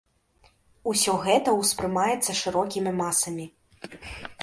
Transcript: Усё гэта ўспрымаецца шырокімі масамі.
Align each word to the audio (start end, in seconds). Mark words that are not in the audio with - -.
Усё 0.91 1.11
гэта 1.27 1.53
ўспрымаецца 1.59 2.31
шырокімі 2.43 2.91
масамі. 3.07 3.45